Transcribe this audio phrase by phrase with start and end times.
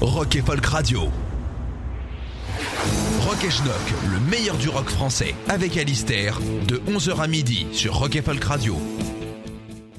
[0.00, 1.02] Rock et Folk Radio.
[3.20, 3.74] Rock et Schnock,
[4.10, 8.42] le meilleur du rock français, avec Alistair, de 11h à midi sur Rock et Folk
[8.44, 8.76] Radio.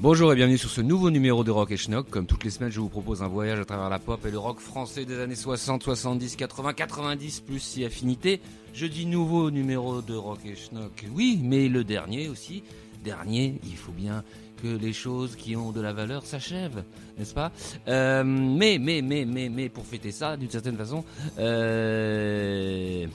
[0.00, 2.10] Bonjour et bienvenue sur ce nouveau numéro de Rock et Schnock.
[2.10, 4.38] Comme toutes les semaines, je vous propose un voyage à travers la pop et le
[4.38, 8.40] rock français des années 60, 70, 80, 90, plus si affinité.
[8.72, 12.64] Je dis nouveau numéro de Rock et Schnock, oui, mais le dernier aussi.
[13.04, 14.24] Dernier, il faut bien
[14.64, 16.84] que les choses qui ont de la valeur s'achèvent,
[17.18, 17.52] n'est-ce pas?
[17.86, 21.04] Euh, Mais, mais, mais, mais, mais, pour fêter ça, d'une certaine façon,
[21.38, 23.06] euh,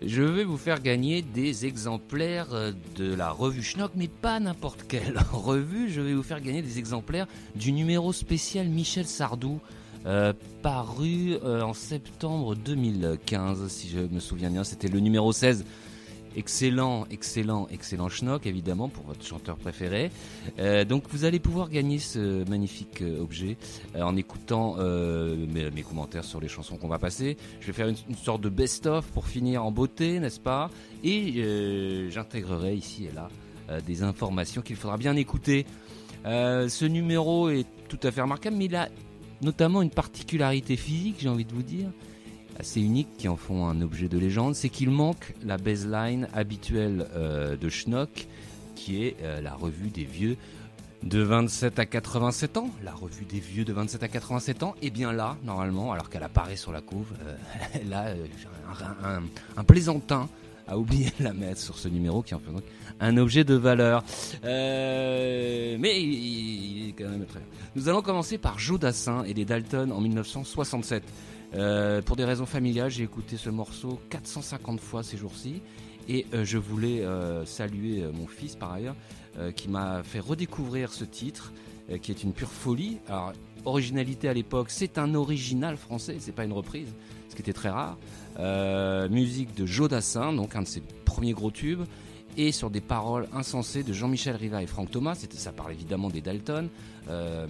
[0.00, 2.48] je vais vous faire gagner des exemplaires
[2.96, 5.90] de la revue Schnock, mais pas n'importe quelle revue.
[5.90, 9.60] Je vais vous faire gagner des exemplaires du numéro spécial Michel Sardou,
[10.06, 14.64] euh, paru en septembre 2015, si je me souviens bien.
[14.64, 15.66] C'était le numéro 16.
[16.36, 20.10] Excellent, excellent, excellent schnock, évidemment, pour votre chanteur préféré.
[20.58, 23.56] Euh, donc vous allez pouvoir gagner ce magnifique euh, objet
[23.96, 27.36] euh, en écoutant mes, commentaires sur les chansons qu'on va passer.
[27.60, 30.70] Je vais faire une, sorte de best-of pour finir en beauté, n'est-ce pas?
[31.02, 33.28] Et j'intégrerai ici et là
[33.86, 35.66] des informations qu'il faudra bien écouter.
[36.24, 38.88] Ce numéro est tout à fait remarquable, mais il a
[39.40, 41.88] notamment une particularité physique, j'ai envie de vous dire,
[42.58, 47.06] assez unique qui en font un objet de légende, c'est qu'il manque la baseline habituelle
[47.14, 48.26] euh, de Schnock,
[48.74, 50.36] qui est euh, la revue des vieux
[51.04, 52.70] de 27 à 87 ans.
[52.82, 56.24] La revue des vieux de 27 à 87 ans, et bien là, normalement, alors qu'elle
[56.24, 57.36] apparaît sur la couve, euh,
[57.88, 58.12] là,
[59.56, 60.28] un, plaisantin
[60.66, 62.64] a oublié de la mettre sur ce numéro qui en fait donc
[63.00, 64.04] un objet de valeur.
[64.42, 67.48] Mais il, il est quand même très bien.
[67.74, 71.04] Nous allons commencer par Joe Dassin et les Dalton en 1967.
[71.54, 75.62] Euh, pour des raisons familiales, j'ai écouté ce morceau 450 fois ces jours-ci.
[76.08, 78.96] Et euh, je voulais euh, saluer mon fils par ailleurs,
[79.54, 81.52] qui m'a fait redécouvrir ce titre,
[82.02, 82.98] qui est une pure folie.
[83.06, 83.32] Alors,
[83.64, 86.88] originalité à l'époque, c'est un original français, c'est pas une reprise,
[87.28, 87.98] ce qui était très rare.
[89.10, 91.84] Musique de Joe Dassin, donc un de ses premiers gros tubes,
[92.38, 95.16] et sur des paroles insensées de Jean-Michel Riva et Franck Thomas.
[95.30, 96.68] Ça parle évidemment des Dalton,
[97.08, 97.46] euh,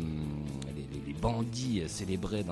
[0.75, 2.45] les, les bandits célébrés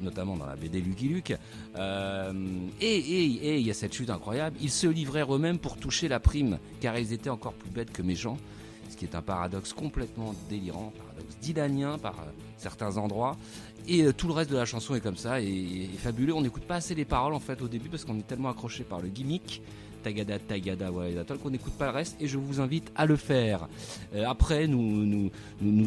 [0.00, 1.34] notamment dans la BD Lucky Luke.
[1.76, 2.32] Euh,
[2.80, 4.56] et il y a cette chute incroyable.
[4.60, 8.02] Ils se livrèrent eux-mêmes pour toucher la prime, car ils étaient encore plus bêtes que
[8.02, 8.38] méchants.
[8.88, 13.36] Ce qui est un paradoxe complètement délirant, paradoxe dylanien par euh, certains endroits.
[13.86, 16.34] Et euh, tout le reste de la chanson est comme ça et, et fabuleux.
[16.34, 18.84] On n'écoute pas assez les paroles en fait au début parce qu'on est tellement accroché
[18.84, 19.62] par le gimmick.
[20.02, 20.90] Tagada, tagada,
[21.42, 23.68] qu'on n'écoute pas le reste et je vous invite à le faire.
[24.14, 25.30] Euh, après, nous,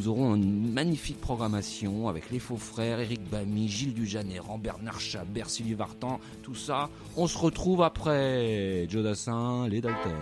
[0.08, 5.74] aurons une magnifique programmation avec les faux frères, Eric Bamy, Gilles Dujanéran, Bernard Chabert, Sylvie
[5.74, 6.90] Vartan, tout ça.
[7.18, 8.88] On se retrouve après.
[8.90, 10.14] Joe Dassin, les Dalton.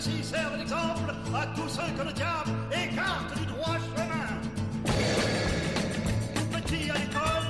[0.00, 4.28] Ceci serve d'exemple à tous ceux que le diable écarte du droit chemin.
[6.34, 7.46] Tout petit à l'école,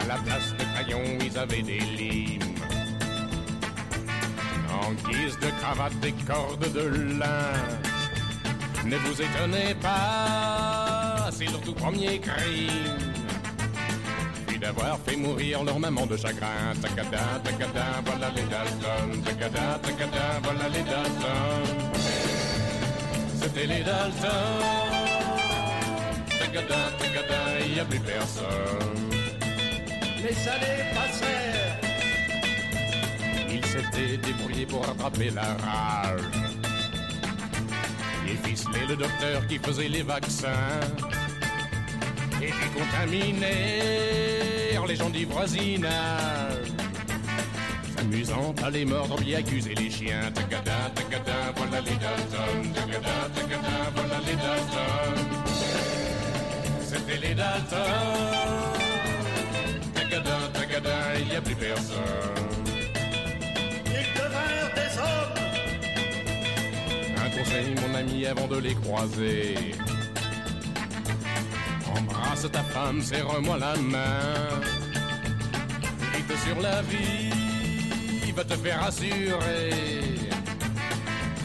[0.00, 2.42] À la place de crayons, ils avaient des limes.
[4.82, 6.86] En guise de cravate, des cordes de
[7.18, 7.52] lin.
[8.84, 12.98] Ne vous étonnez pas, c'est leur tout premier crime.
[14.62, 16.72] D'avoir fait mourir leur maman de chagrin.
[16.80, 19.20] Tacada, tacada, voilà les Dalton.
[19.24, 21.64] Tacada, tacada, voilà les Dalton.
[23.40, 24.30] C'était les Dalton.
[26.38, 29.10] Tacada, tacada, il n'y a plus personne.
[30.22, 31.80] les années passèrent.
[33.50, 36.20] Il s'était débrouillé pour attraper la rage.
[38.28, 40.78] Il ficelait le docteur qui faisait les vaccins.
[42.42, 43.46] Et puis contaminèrent
[44.88, 46.72] les gens du voisinage.
[47.96, 50.32] S'amusant à les mordre, bien accuser les chiens.
[50.34, 52.72] Tacada, tacada, voilà les Dalton.
[52.74, 55.14] Tacada, tacada, voilà les Dalton.
[56.82, 57.78] C'était les Dalton.
[59.94, 62.66] Tacada, tacada, il n'y a plus personne.
[63.86, 65.38] Ils devinrent des hommes.
[67.24, 69.54] Un conseil, mon ami, avant de les croiser.
[72.02, 74.60] Embrasse ta femme, serre-moi la main.
[76.44, 77.32] sur la vie
[78.34, 79.70] va te faire assurer.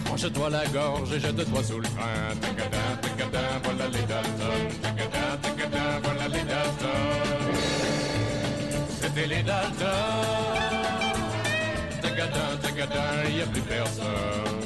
[0.05, 2.35] Tranche-toi la gorge et jette-toi sous le train.
[2.41, 4.61] Tacadin, tacadin, voilà les Dalton.
[4.81, 6.97] Tacadin, tacadin, voilà les Dalton.
[9.01, 9.87] C'était les Dalton.
[12.01, 14.56] Tacadin, tacadin, y a plus personne.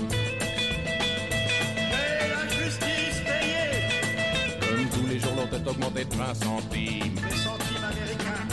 [5.63, 7.15] T'a augmenté de 20 centimes.
[7.29, 8.47] les centimes américains.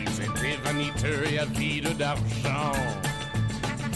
[0.00, 2.72] Ils étaient vaniteux et avides d'argent.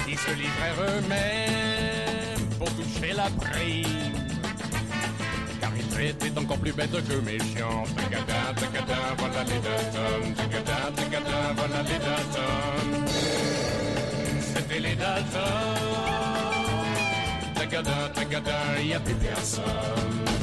[0.09, 4.13] Ils se livrèrent eux-mêmes pour toucher la prime.
[5.61, 7.85] Car ils étaient encore plus bêtes que méchants.
[7.97, 10.35] Tacadin, tacadin, voilà les Dalton.
[10.37, 13.07] Tacadin, tacadin, voilà les Dalton.
[14.55, 15.41] C'était les Dalton.
[17.55, 20.42] Tacadin, tacadin, y a plus personne.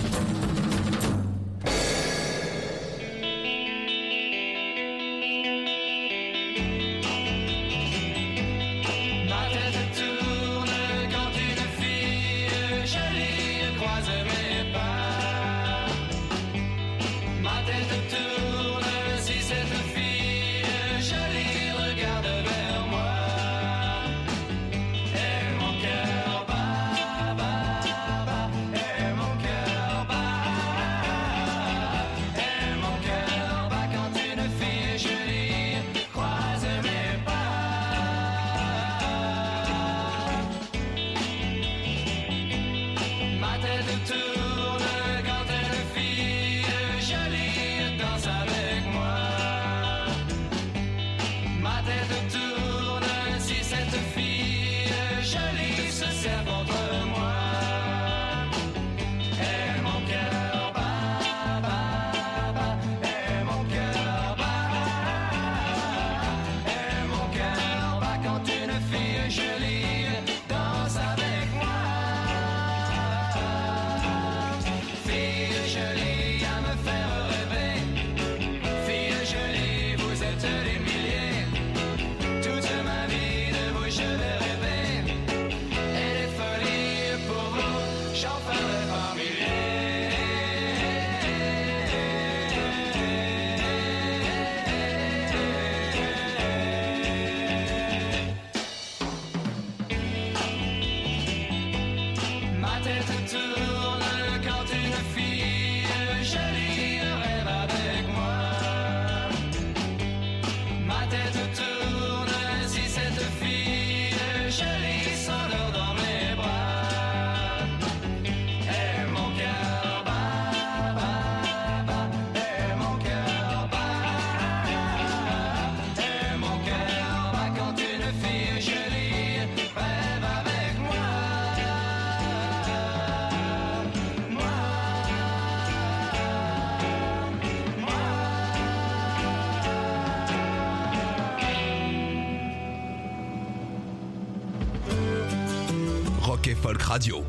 [146.89, 147.28] Radio.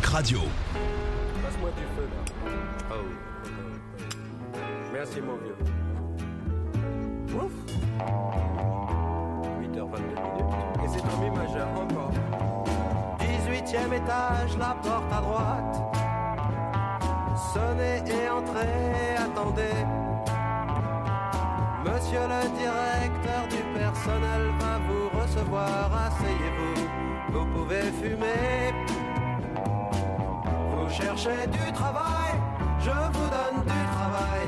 [0.00, 0.40] Radio.
[1.42, 2.22] Passe-moi du feu là.
[2.90, 3.14] Ah oui.
[3.44, 3.90] d'accord,
[4.54, 4.92] d'accord.
[4.92, 5.56] Merci mon vieux.
[7.36, 7.52] Ouf
[9.60, 10.54] 8h22 minutes.
[10.82, 12.12] Et c'est un mi majeur encore.
[13.20, 15.76] 18ème étage, la porte à droite.
[17.52, 19.78] Sonnez et entrez, attendez.
[21.84, 26.88] Monsieur le directeur du personnel va vous recevoir, asseyez-vous.
[27.32, 28.91] Vous pouvez fumer.
[30.92, 32.34] Cherchez du travail,
[32.78, 34.46] je vous donne du travail.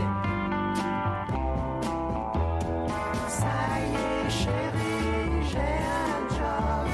[3.29, 5.75] Ça y est, chérie, j'ai
[6.05, 6.85] un job.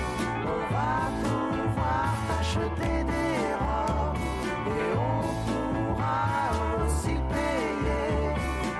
[0.46, 4.22] On va pouvoir t'acheter des robes
[4.68, 6.22] et on pourra
[6.86, 8.08] aussi payer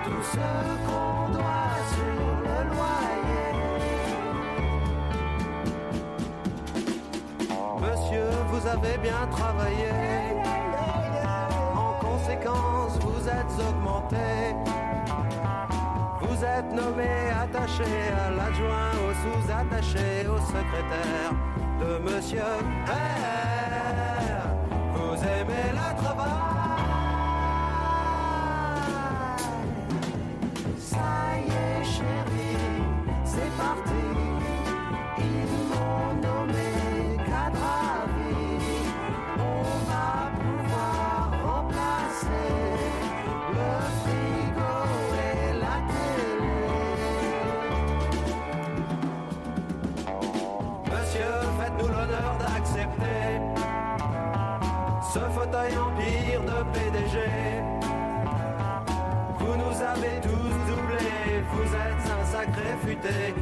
[0.04, 0.48] tout ce
[0.86, 3.50] qu'on doit sur le loyer.
[7.80, 10.19] Monsieur, vous avez bien travaillé.
[13.38, 14.28] Êtes augmenté.
[16.22, 17.90] Vous êtes nommé attaché
[18.24, 21.32] à l'adjoint, au sous-attaché, au secrétaire
[21.80, 22.40] de Monsieur
[22.86, 23.49] R.
[63.02, 63.39] day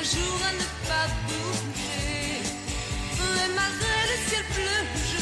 [0.00, 2.40] un jour à ne pas bouger.
[3.20, 5.19] Et malgré le ciel bleu,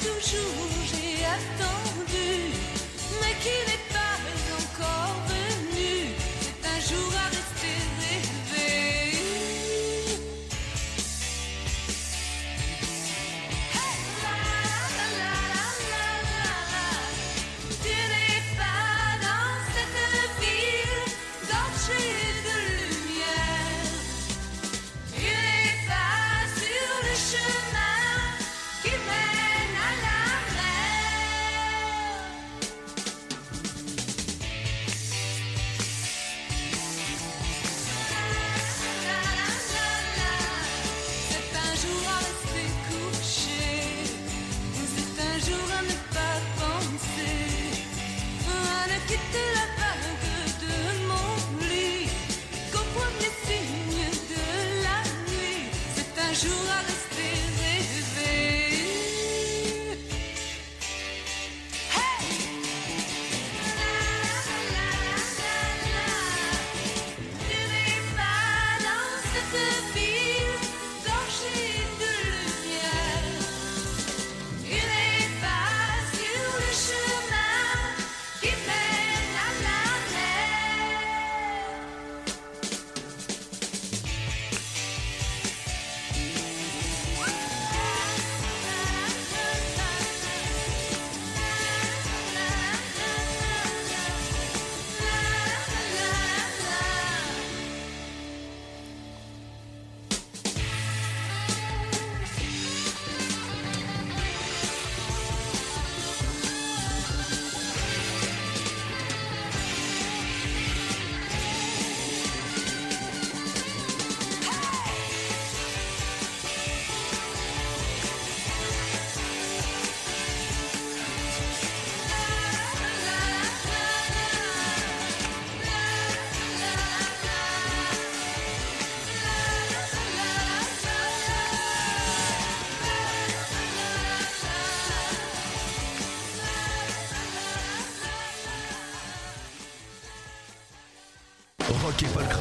[0.00, 2.52] toujours j'ai attendu,
[3.20, 3.75] mais qui n'est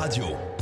[0.05, 0.54] Radio.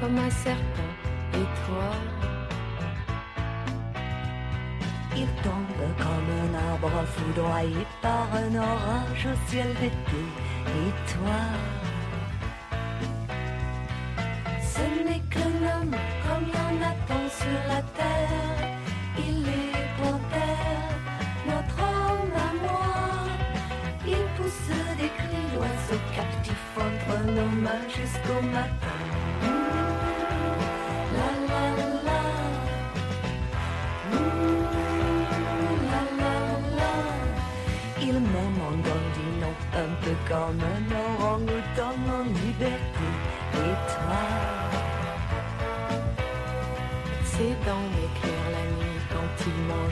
[0.00, 0.92] comme un serpent.
[1.34, 1.90] Et toi?
[5.16, 10.22] Il tombe comme un arbre foudroyé par un orage au ciel d'été.
[10.66, 11.40] Et toi?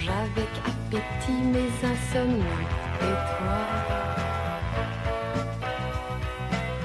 [0.03, 2.43] avec appétit mes insomnies.
[3.01, 3.61] Et toi?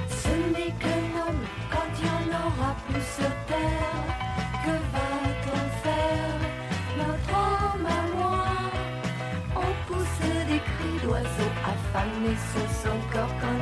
[0.09, 4.05] Ce n'est qu'un homme quand il n'y en aura plus sur terre.
[4.63, 6.39] Que va-t-on faire?
[6.99, 8.45] Notre homme à moi.
[9.55, 13.61] On pousse des cris d'oiseaux affamés sur son corps quand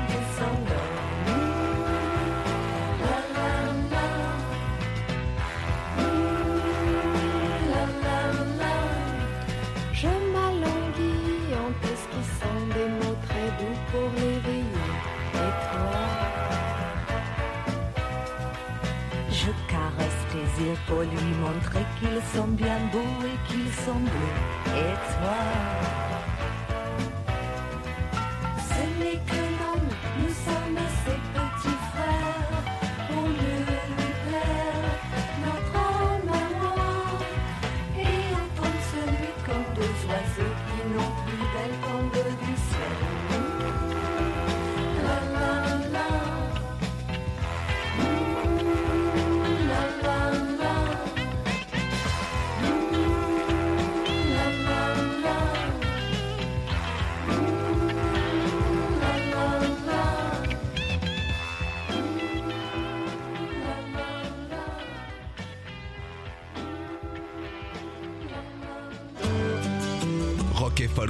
[20.58, 24.78] plaisir pour lui montrer qu'ils sont bien beaux et qu'ils sont bleus.
[24.78, 26.07] Et toi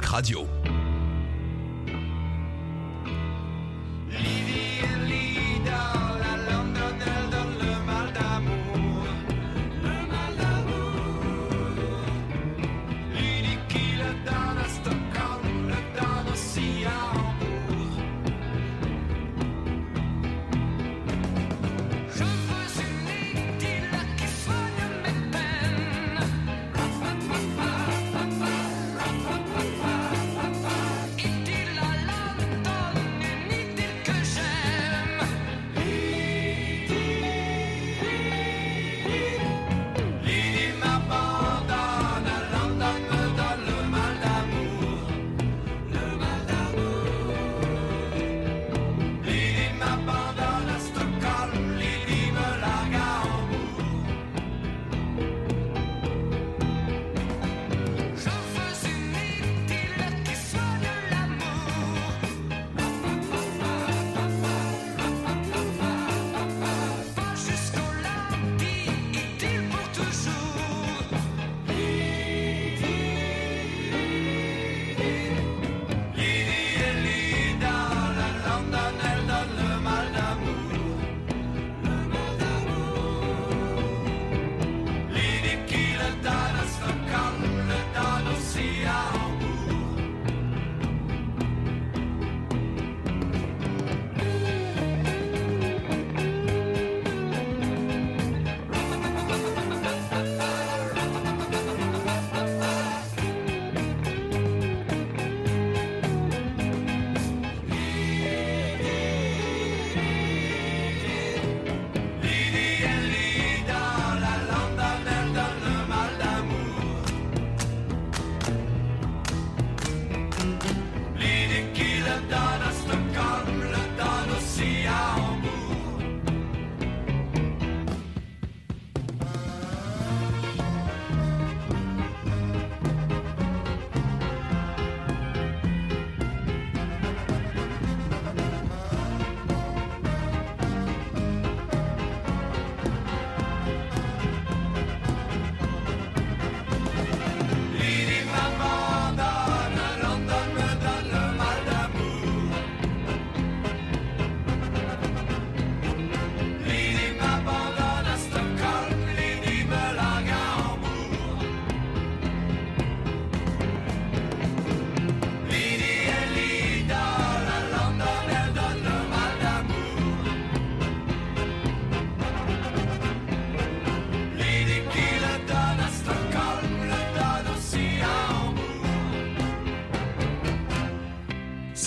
[0.07, 0.47] Radio.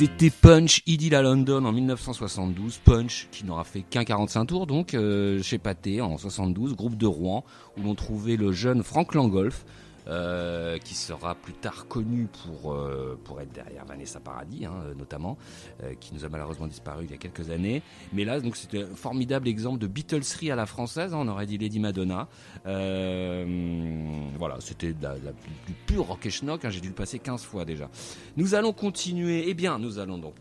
[0.01, 2.79] C'était Punch, Idyll à London en 1972.
[2.83, 7.05] Punch, qui n'aura fait qu'un 45 tours, donc euh, chez Pathé en 72, groupe de
[7.05, 7.45] Rouen,
[7.77, 9.67] où l'on trouvait le jeune Frank Langolf,
[10.11, 14.94] euh, qui sera plus tard connu pour, euh, pour être derrière Vanessa Paradis, hein, euh,
[14.94, 15.38] notamment,
[16.01, 17.83] qui nous a malheureusement disparu il y a quelques années.
[18.12, 21.46] Mais là, donc c'était un formidable exemple de Beatleserie à la française, hein, on aurait
[21.46, 22.29] dit Lady Madonna.
[22.64, 25.09] Voilà, c'était de
[25.64, 27.88] plus pure rock et schnock, hein, j'ai dû le passer 15 fois déjà.
[28.37, 30.35] Nous allons continuer, eh bien, nous allons donc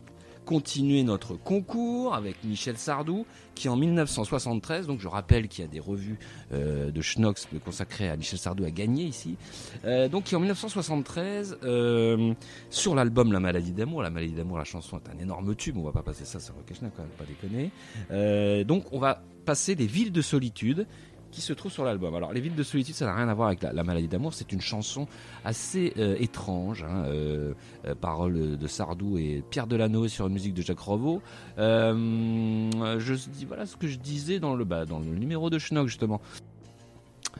[0.50, 5.70] continuer notre concours avec Michel Sardou, qui en 1973, donc je rappelle qu'il y a
[5.70, 6.18] des revues
[6.52, 9.36] euh, de Schnox consacrées à Michel Sardou à gagner ici,
[9.84, 12.34] euh, donc qui en 1973, euh,
[12.68, 15.84] sur l'album La maladie d'amour, La maladie d'amour, la chanson est un énorme tube, on
[15.84, 18.64] va pas passer ça sur Rock et Schnock, quand même, pas déconner.
[18.64, 20.88] Donc on va passer les villes de solitude
[21.30, 22.14] qui se trouve sur l'album.
[22.14, 24.34] Alors, Les Villes de Solitude, ça n'a rien à voir avec la, la maladie d'amour.
[24.34, 25.06] C'est une chanson
[25.44, 27.54] assez euh, étrange, hein, euh,
[27.86, 31.22] euh, paroles de Sardou et Pierre Delano sur une musique de Jacques Revaux.
[31.56, 35.88] Je dis voilà ce que je disais dans le bah, dans le numéro de Schnock
[35.88, 36.20] justement.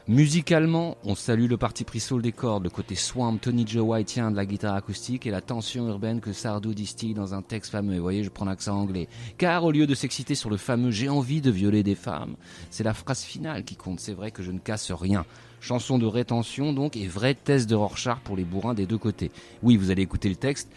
[0.07, 4.31] Musicalement, on salue le parti pris soul des cordes, le côté swamp, Tony Joe Whiteien
[4.31, 7.95] de la guitare acoustique et la tension urbaine que Sardou distille dans un texte fameux.
[7.95, 9.07] Vous voyez, je prends l'accent anglais.
[9.37, 12.35] Car au lieu de s'exciter sur le fameux j'ai envie de violer des femmes,
[12.71, 13.99] c'est la phrase finale qui compte.
[13.99, 15.23] C'est vrai que je ne casse rien.
[15.59, 19.31] Chanson de rétention donc et vrai test de Rorschach pour les bourrins des deux côtés.
[19.61, 20.69] Oui, vous allez écouter le texte.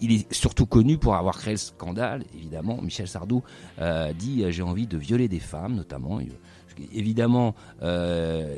[0.00, 2.80] Il est surtout connu pour avoir créé le scandale, évidemment.
[2.80, 3.42] Michel Sardou
[3.80, 6.20] euh, dit euh, j'ai envie de violer des femmes, notamment.
[6.92, 8.56] Évidemment euh,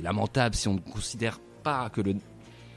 [0.00, 2.14] lamentable si on ne considère pas que le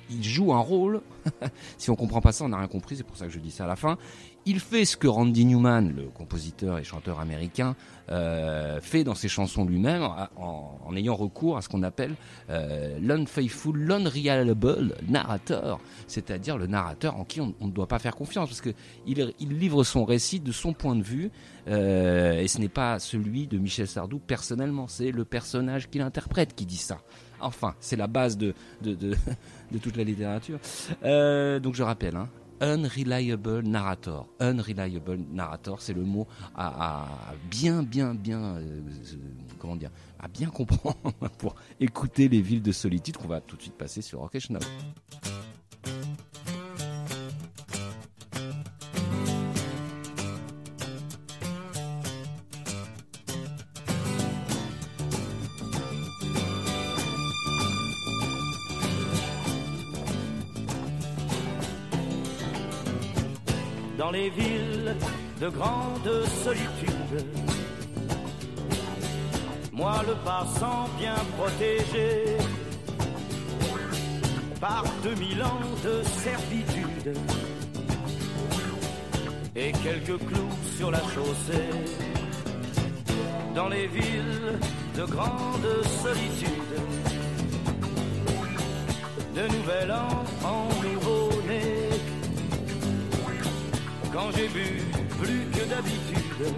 [0.10, 1.02] il joue un rôle.
[1.78, 2.96] si on comprend pas ça, on n'a rien compris.
[2.96, 3.98] C'est pour ça que je dis ça à la fin.
[4.46, 7.76] Il fait ce que Randy Newman, le compositeur et chanteur américain,
[8.10, 10.02] euh, fait dans ses chansons lui-même,
[10.38, 12.16] en, ayant recours à ce qu'on appelle
[12.50, 18.50] euh, l'unfaithful, l'unreliable narrator, c'est-à-dire le narrateur en qui on ne doit pas faire confiance,
[18.50, 18.72] parce que
[19.06, 21.30] il, il livre son récit de son point de vue,
[21.68, 26.56] euh, et ce n'est pas celui de Michel Sardou personnellement, c'est le personnage qu'il interprète
[26.56, 27.00] qui dit ça.
[27.42, 28.56] Enfin, c'est la base de,
[29.82, 30.60] toute la littérature.
[31.04, 32.28] Donc je rappelle, hein,
[32.62, 34.28] unreliable narrator.
[34.40, 39.16] Unreliable narrator, c'est le mot à, à bien, bien, bien, euh, euh,
[39.58, 40.98] comment dire, à bien comprendre
[41.38, 44.38] pour écouter les villes de solitude qu'on va tout de suite passer sur Rock
[64.00, 64.96] dans les villes
[65.42, 66.10] de grande
[66.46, 67.26] solitude.
[69.74, 72.38] Moi le passant bien protégé
[74.62, 77.14] par 2000 ans de servitude
[79.54, 81.70] et quelques clous sur la chaussée.
[83.54, 84.60] Dans les villes
[84.96, 85.70] de grande
[86.04, 86.74] solitude,
[89.36, 91.29] de nouvel an en nouveau-né
[94.14, 94.82] quand j'ai bu
[95.22, 96.56] plus que d'habitude,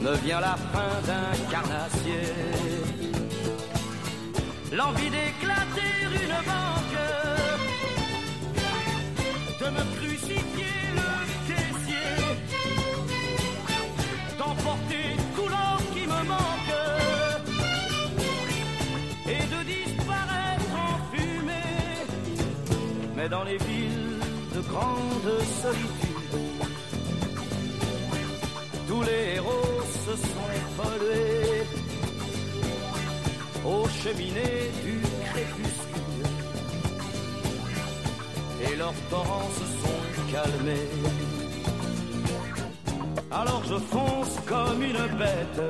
[0.00, 2.26] me vient la fin d'un carnassier.
[4.72, 6.98] L'envie d'éclater une banque,
[9.60, 11.10] de me crucifier le
[11.48, 12.10] caissier,
[14.38, 16.74] d'emporter tout l'or qui me manque
[19.26, 21.96] et de disparaître en fumée.
[23.16, 24.05] Mais dans les villes
[24.70, 26.40] grande solitude.
[28.88, 31.66] Tous les héros se sont pollués
[33.64, 36.30] aux cheminées du crépuscule
[38.64, 40.90] et leurs torrents se sont calmés.
[43.30, 45.62] Alors je fonce comme une bête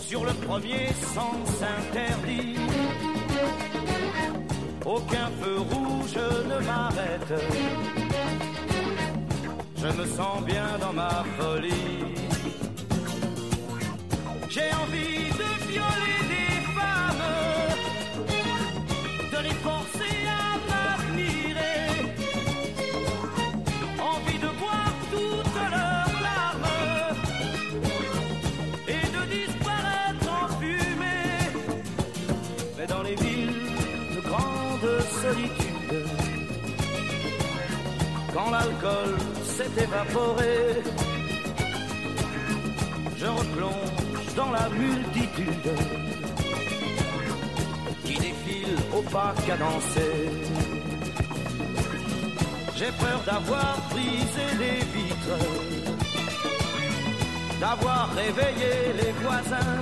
[0.00, 2.56] sur le premier sens interdit.
[4.84, 7.32] Aucun feu rouge ne m'arrête.
[9.76, 12.14] Je me sens bien dans ma folie.
[14.48, 17.26] J'ai envie de violer des femmes,
[19.32, 19.79] de les forcer
[38.40, 40.56] quand l'alcool s'est évaporé,
[43.16, 45.70] je replonge dans la multitude
[48.04, 50.08] qui défile au pas cadencé.
[52.76, 55.42] J'ai peur d'avoir brisé les vitres,
[57.60, 59.80] d'avoir réveillé les voisins.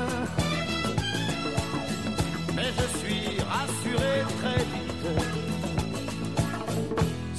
[2.56, 5.57] Mais je suis rassuré très vite.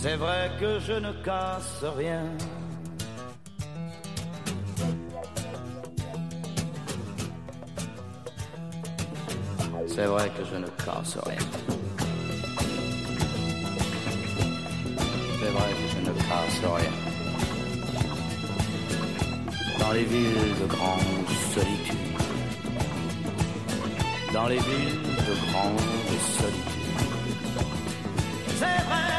[0.02, 2.24] C'est vrai que je ne casse rien.
[9.88, 11.46] C'est vrai que je ne casse rien.
[15.40, 16.96] C'est vrai que je ne casse rien.
[19.80, 21.98] Dans les villes de grande solitude.
[24.34, 25.80] Dans les villes de grande
[26.38, 26.80] solitude.
[28.48, 29.19] C'est vrai.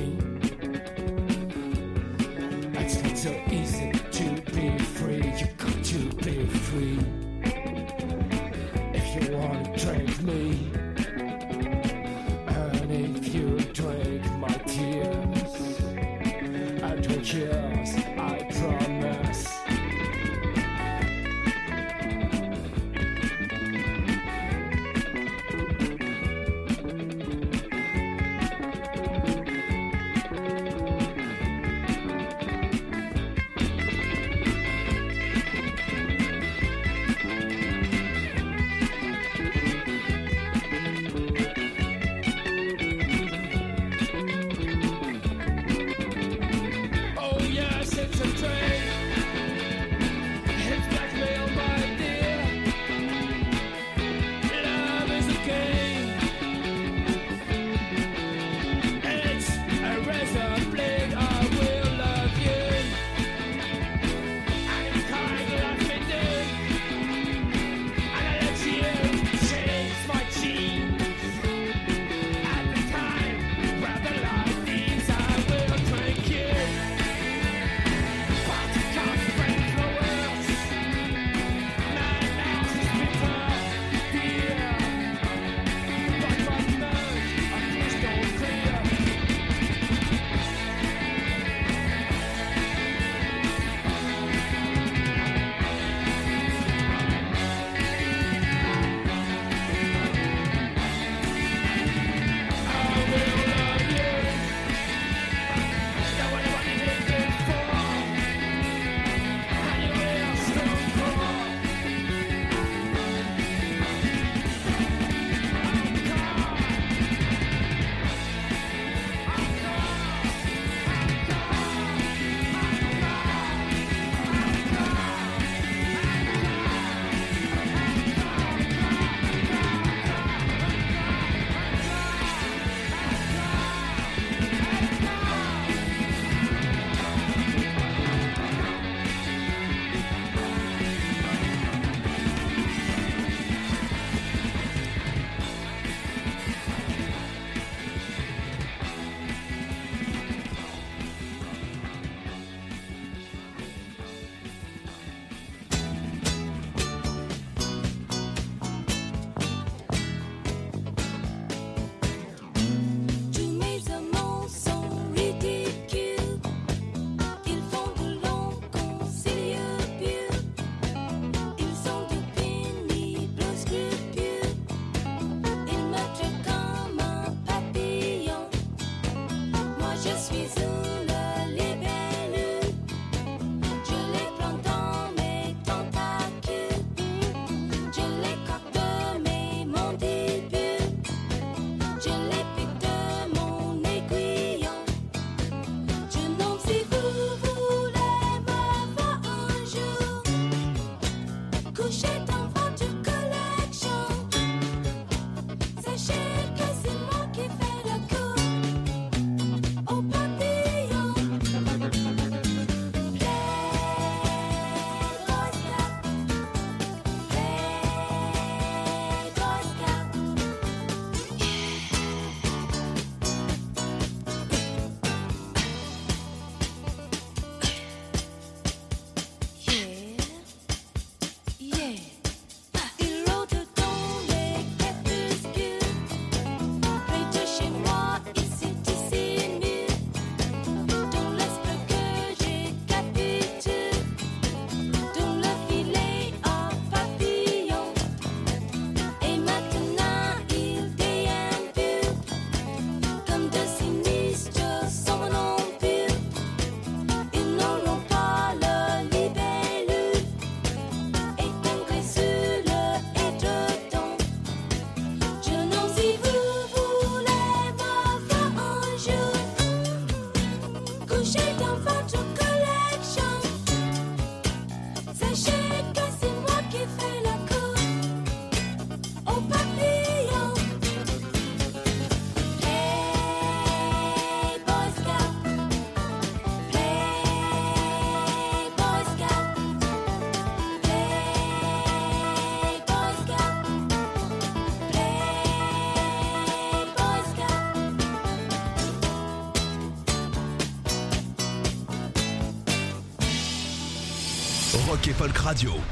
[305.01, 305.90] Rock et Folk Radio.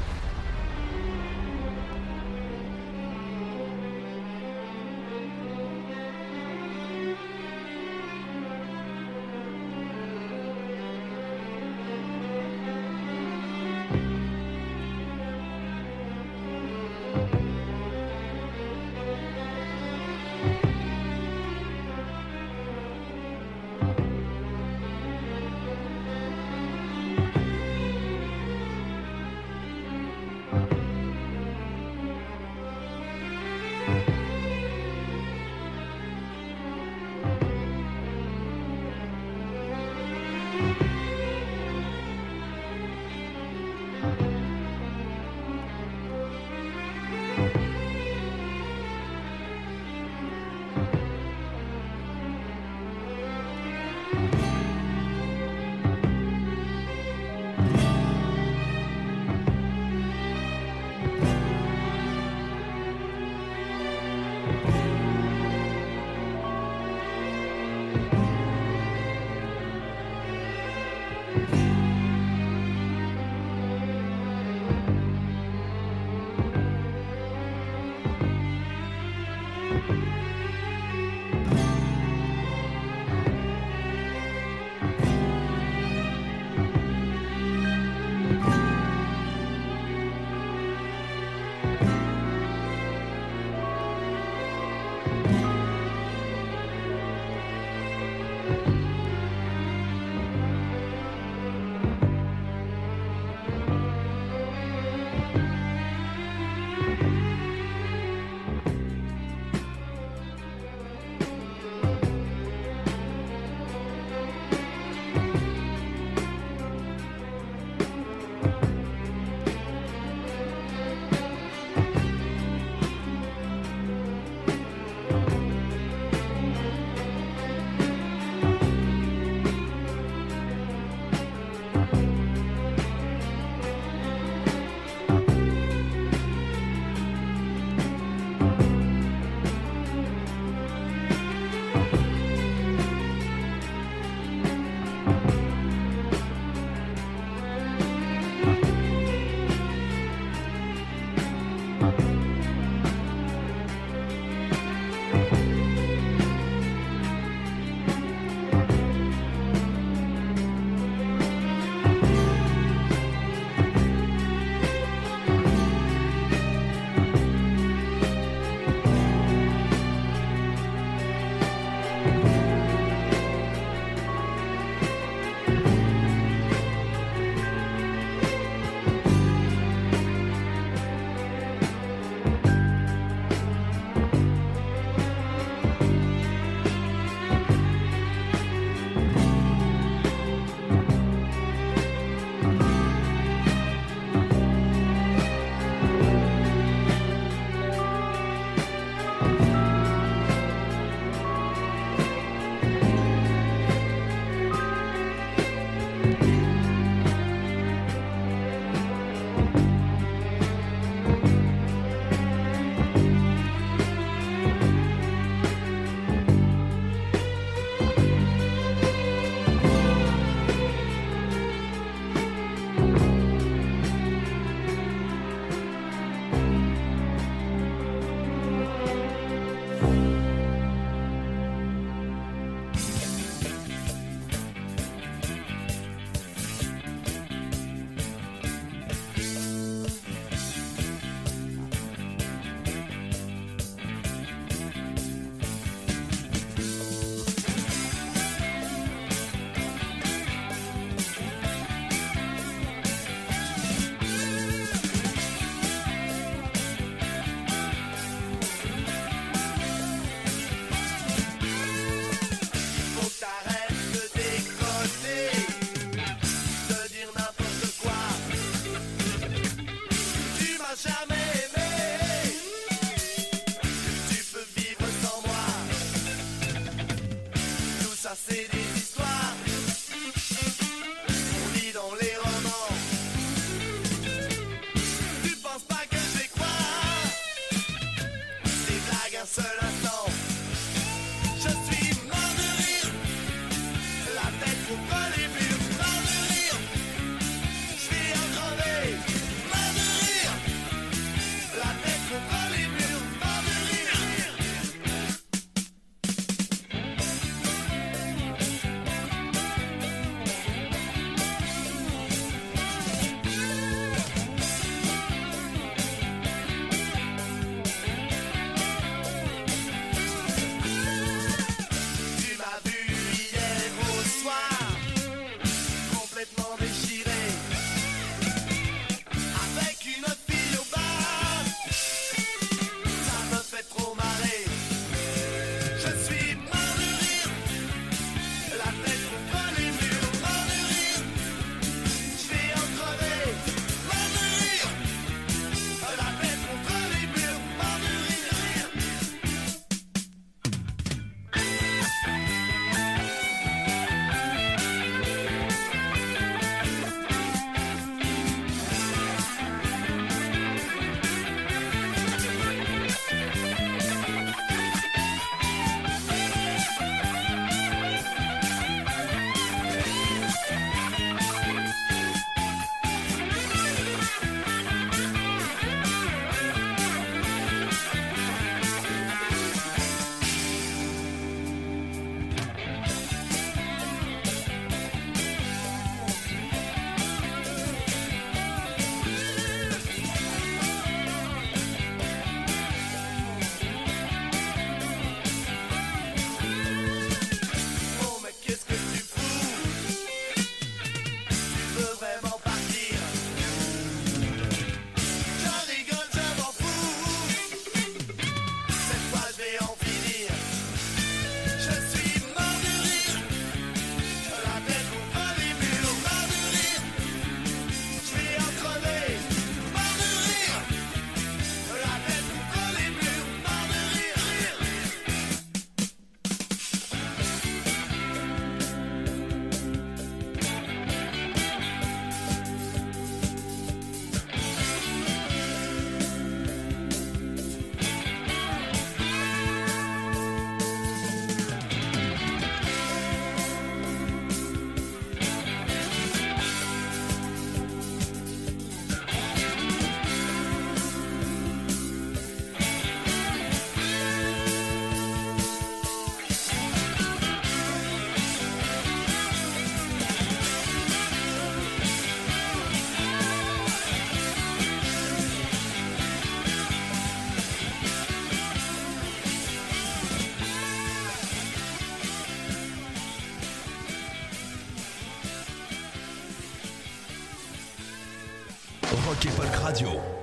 [479.82, 480.19] Et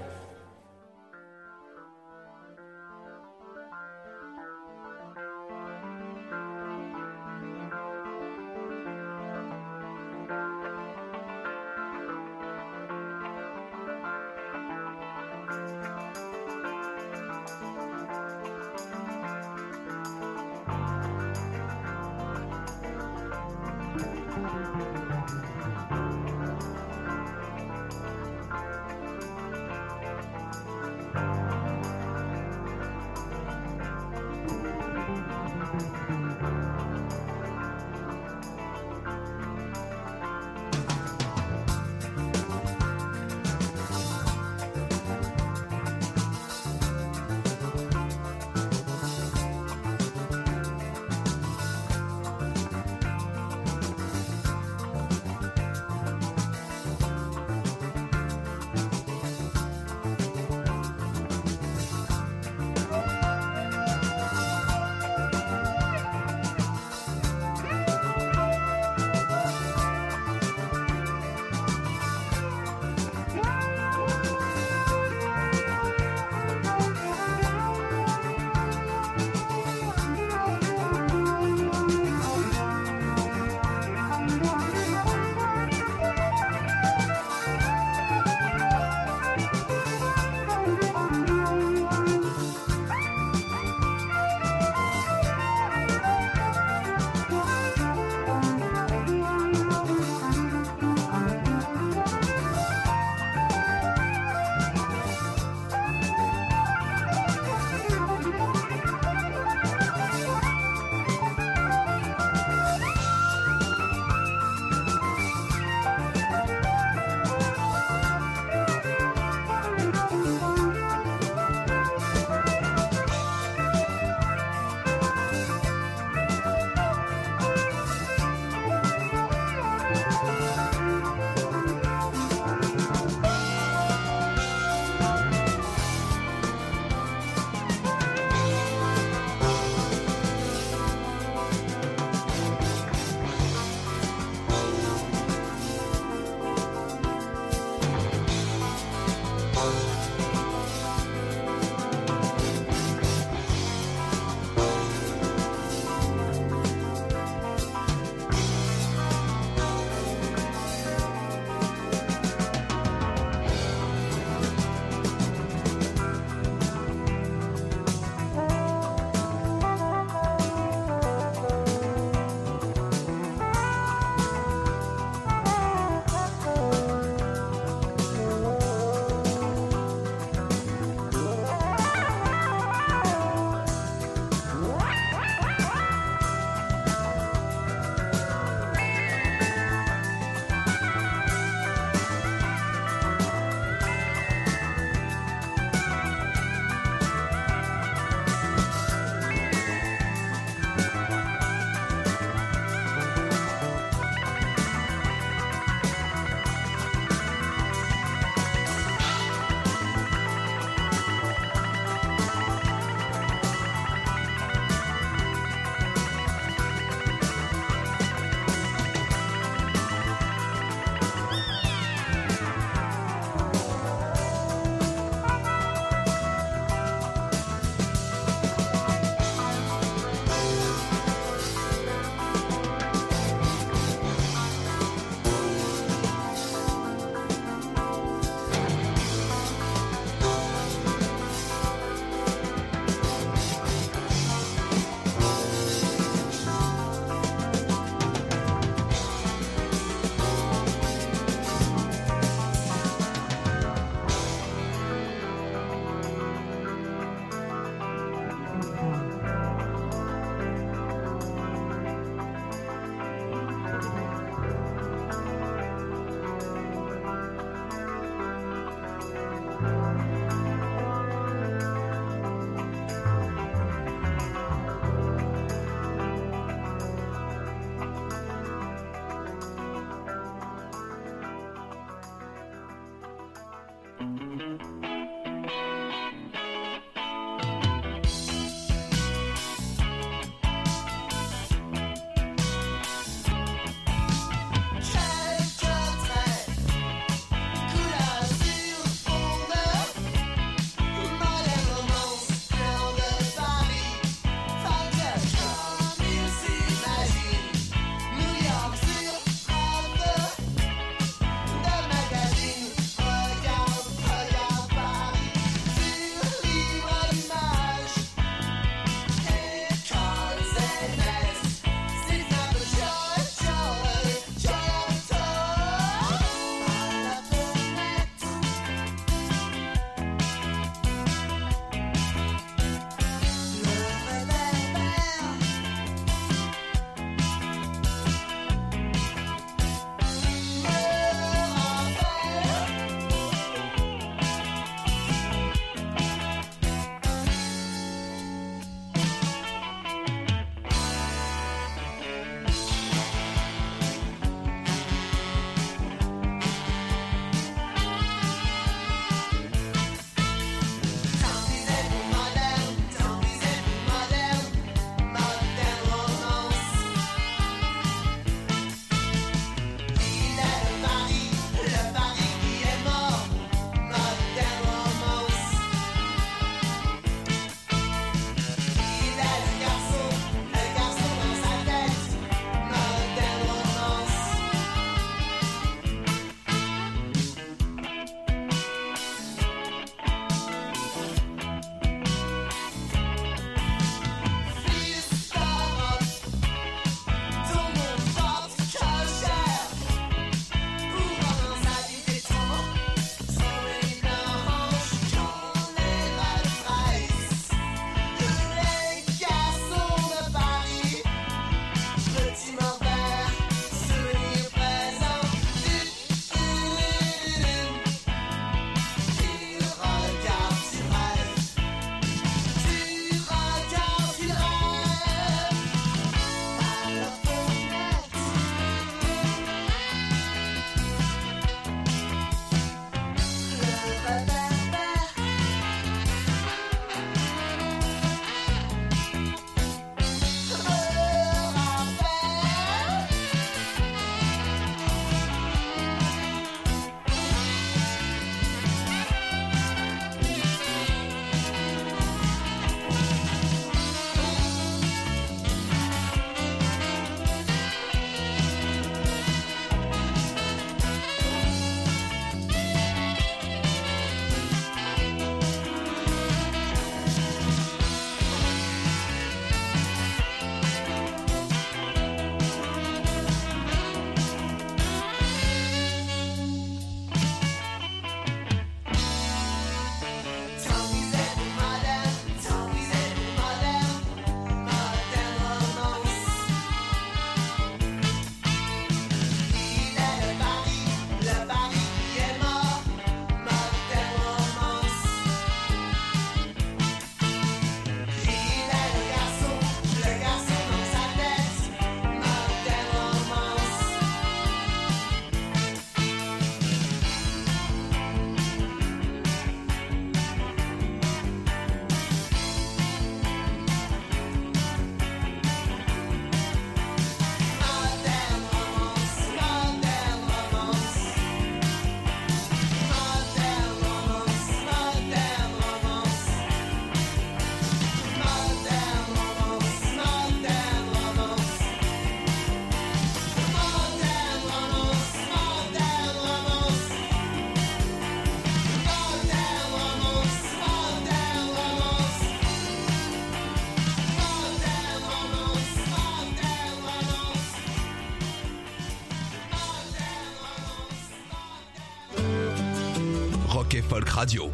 [554.18, 554.50] Radio.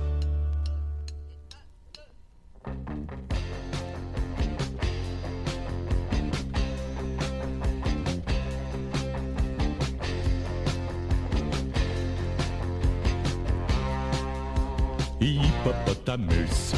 [15.21, 16.75] Hippopotamus.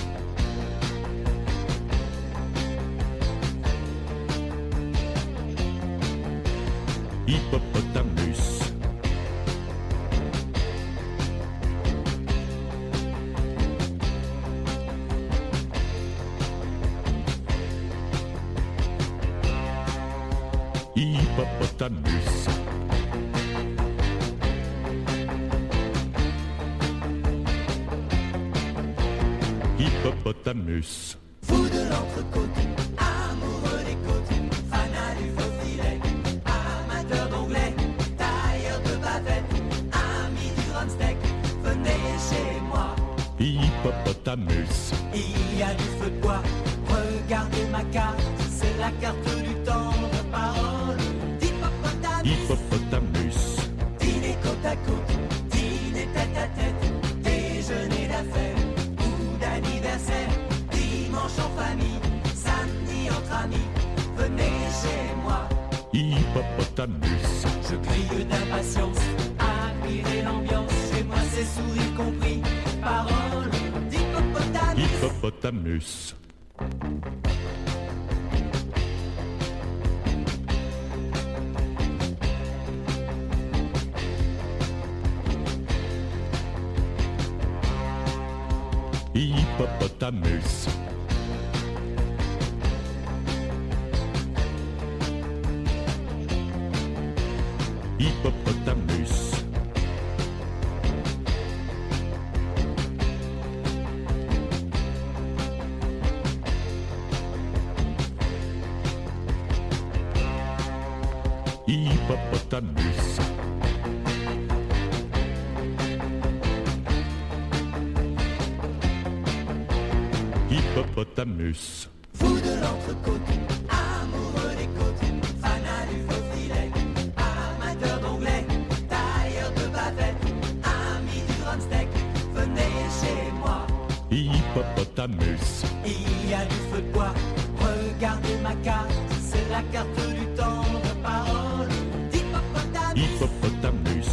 [135.05, 135.63] Hippopotamus.
[135.85, 137.13] Il y a du feu de bois,
[137.59, 138.91] regardez ma carte,
[139.21, 141.69] c'est la carte du temps de parole
[142.11, 143.03] d'hippopotamus.
[143.03, 144.11] Hippopotamus.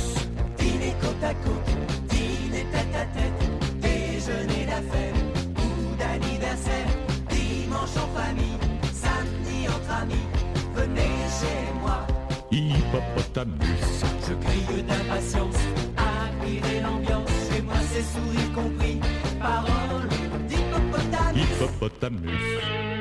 [0.59, 1.71] Dîner côte à côte,
[2.09, 3.43] dîner tête à tête,
[3.81, 5.15] déjeuner d'affaires
[5.57, 6.89] ou d'anniversaire,
[7.31, 8.59] dimanche en famille,
[8.93, 10.27] samedi entre amis,
[10.75, 12.07] venez chez moi.
[12.51, 14.05] Hippopotamus.
[14.29, 15.57] Je crie d'impatience,
[15.97, 19.01] admirer l'ambiance, chez moi c'est sourire compris,
[19.41, 20.22] parole.
[21.63, 22.92] Hippopotamus.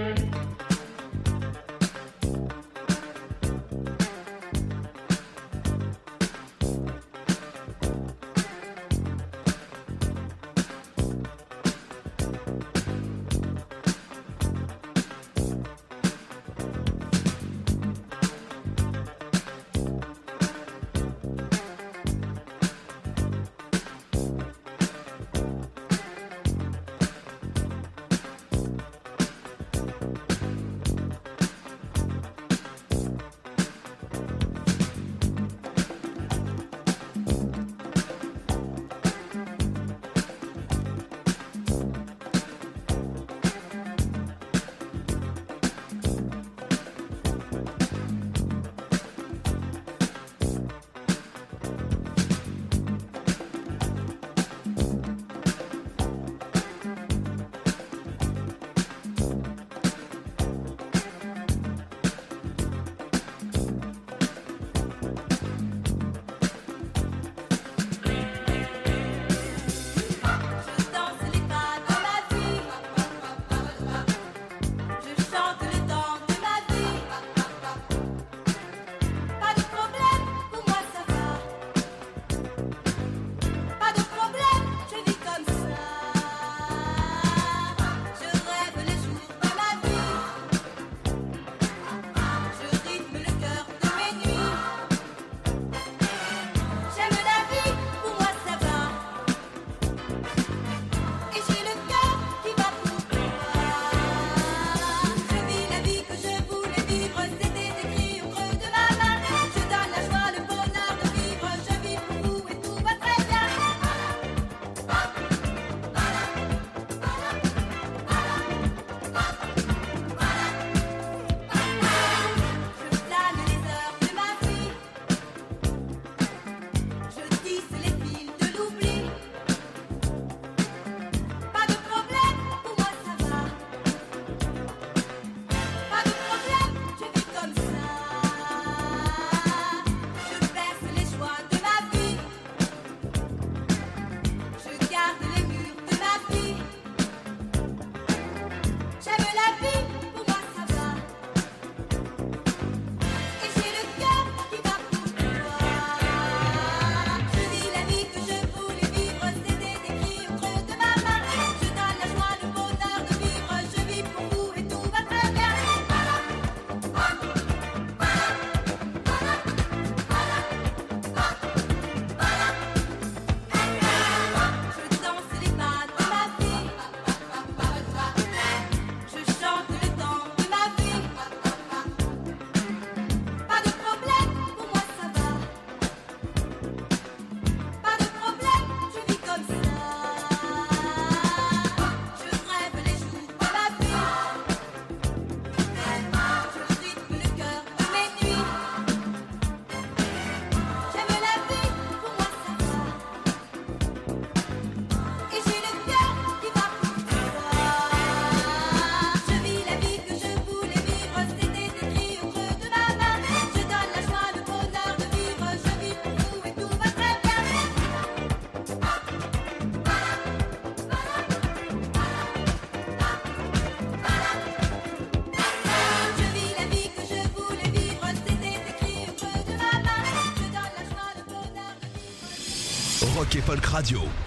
[233.40, 234.21] Folk Radio.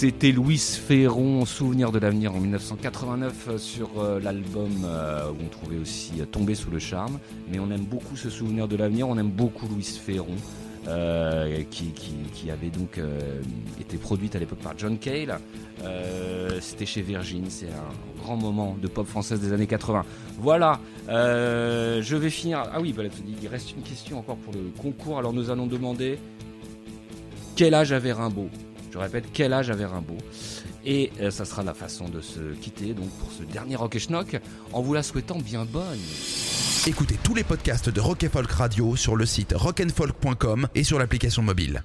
[0.00, 5.48] C'était Louis Ferron, Souvenir de l'avenir en 1989 euh, sur euh, l'album euh, où on
[5.48, 7.18] trouvait aussi Tomber sous le charme.
[7.52, 10.36] Mais on aime beaucoup ce Souvenir de l'avenir, on aime beaucoup Louis Ferron.
[11.70, 12.98] qui, avait donc
[13.78, 15.38] été produite à l'époque par John Cale.
[16.60, 20.06] C'était chez Virgin, c'est un grand moment de pop française des années 80.
[20.38, 22.62] Voilà, je vais finir.
[22.72, 22.94] Ah oui,
[23.42, 25.18] il reste une question encore pour le concours.
[25.18, 26.18] Alors nous allons demander
[27.54, 28.48] quel âge avait Rimbaud?
[28.92, 30.18] Je répète, quel âge avait Rimbaud?
[30.84, 33.98] Et euh, ça sera la façon de se quitter donc pour ce dernier Rock et
[33.98, 34.40] Schnock
[34.72, 35.98] en vous la souhaitant bien bonne.
[36.86, 40.98] Écoutez tous les podcasts de Rock et Folk Radio sur le site rockandfolk.com et sur
[40.98, 41.82] l'application mobile.